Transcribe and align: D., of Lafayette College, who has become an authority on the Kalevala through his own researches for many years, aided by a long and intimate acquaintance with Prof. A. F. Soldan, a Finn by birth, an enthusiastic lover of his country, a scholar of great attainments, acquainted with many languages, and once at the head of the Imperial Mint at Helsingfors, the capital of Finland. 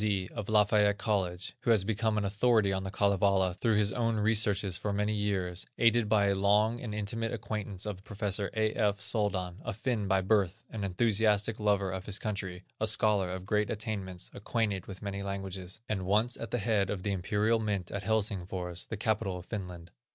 D., 0.03 0.29
of 0.33 0.49
Lafayette 0.49 0.97
College, 0.97 1.53
who 1.59 1.69
has 1.69 1.83
become 1.83 2.17
an 2.17 2.25
authority 2.25 2.73
on 2.73 2.81
the 2.83 2.89
Kalevala 2.89 3.53
through 3.53 3.75
his 3.75 3.91
own 3.93 4.15
researches 4.15 4.75
for 4.75 4.91
many 4.91 5.13
years, 5.13 5.67
aided 5.77 6.09
by 6.09 6.25
a 6.25 6.33
long 6.33 6.81
and 6.81 6.95
intimate 6.95 7.31
acquaintance 7.31 7.85
with 7.85 8.03
Prof. 8.03 8.23
A. 8.39 8.73
F. 8.73 8.99
Soldan, 8.99 9.57
a 9.63 9.75
Finn 9.75 10.07
by 10.07 10.19
birth, 10.21 10.63
an 10.71 10.83
enthusiastic 10.83 11.59
lover 11.59 11.91
of 11.91 12.07
his 12.07 12.17
country, 12.17 12.63
a 12.79 12.87
scholar 12.87 13.29
of 13.29 13.45
great 13.45 13.69
attainments, 13.69 14.31
acquainted 14.33 14.87
with 14.87 15.03
many 15.03 15.21
languages, 15.21 15.79
and 15.87 16.07
once 16.07 16.35
at 16.35 16.49
the 16.49 16.57
head 16.57 16.89
of 16.89 17.03
the 17.03 17.11
Imperial 17.11 17.59
Mint 17.59 17.91
at 17.91 18.01
Helsingfors, 18.01 18.87
the 18.87 18.97
capital 18.97 19.37
of 19.37 19.45
Finland. 19.45 19.91